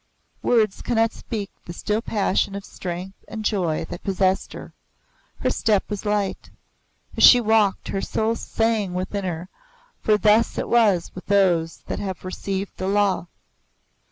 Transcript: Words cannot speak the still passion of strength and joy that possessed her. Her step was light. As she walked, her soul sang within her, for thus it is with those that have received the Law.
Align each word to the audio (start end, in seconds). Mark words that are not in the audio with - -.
Words 0.41 0.81
cannot 0.81 1.11
speak 1.11 1.51
the 1.65 1.73
still 1.73 2.01
passion 2.01 2.55
of 2.55 2.65
strength 2.65 3.23
and 3.27 3.45
joy 3.45 3.85
that 3.85 4.01
possessed 4.01 4.53
her. 4.53 4.73
Her 5.41 5.51
step 5.51 5.87
was 5.91 6.05
light. 6.05 6.49
As 7.15 7.23
she 7.23 7.39
walked, 7.39 7.89
her 7.89 8.01
soul 8.01 8.35
sang 8.35 8.95
within 8.95 9.25
her, 9.25 9.47
for 10.01 10.17
thus 10.17 10.57
it 10.57 10.65
is 10.67 11.13
with 11.13 11.27
those 11.27 11.83
that 11.85 11.99
have 11.99 12.25
received 12.25 12.77
the 12.77 12.87
Law. 12.87 13.27